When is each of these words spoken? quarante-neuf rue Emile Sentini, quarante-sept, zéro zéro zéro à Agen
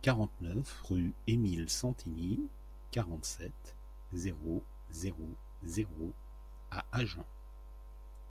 quarante-neuf 0.00 0.80
rue 0.84 1.12
Emile 1.26 1.68
Sentini, 1.68 2.40
quarante-sept, 2.90 3.76
zéro 4.14 4.64
zéro 4.90 5.34
zéro 5.64 6.14
à 6.70 6.82
Agen 6.92 7.24